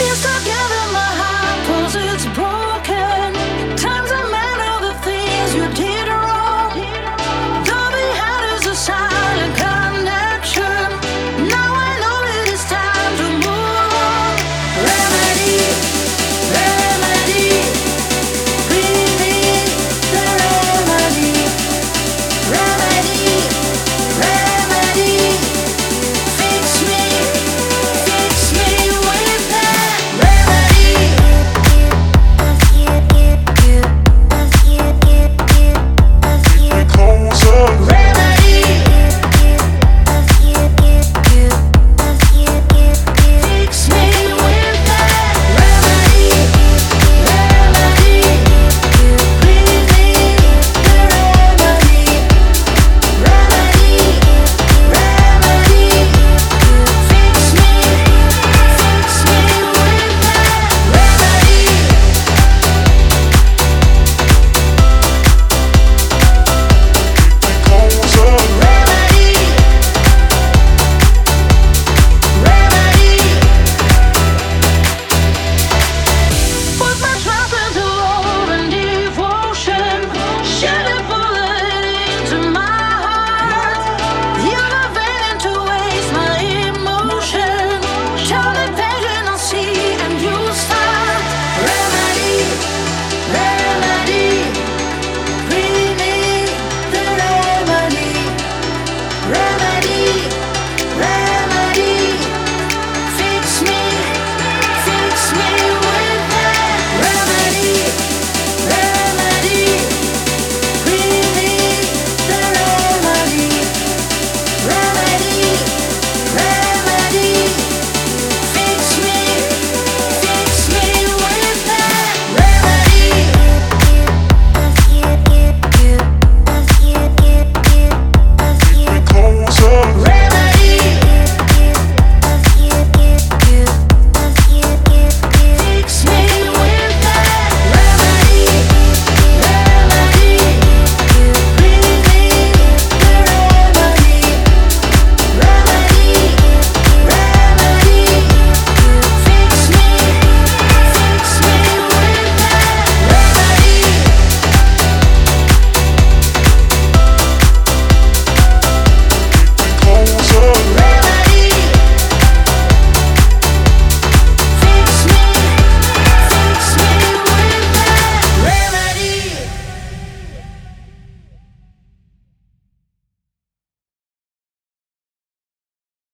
[0.00, 0.39] feel so